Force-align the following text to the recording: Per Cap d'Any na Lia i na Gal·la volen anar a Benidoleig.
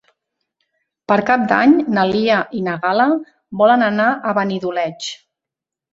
Per 1.11 1.17
Cap 1.27 1.43
d'Any 1.51 1.75
na 1.97 2.07
Lia 2.13 2.37
i 2.61 2.63
na 2.69 2.75
Gal·la 2.87 3.07
volen 3.63 3.85
anar 3.91 4.09
a 4.31 4.37
Benidoleig. 4.39 5.15